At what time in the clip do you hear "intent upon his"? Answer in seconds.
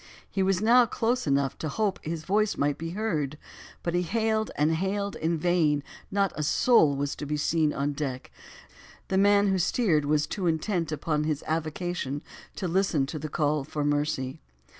10.47-11.43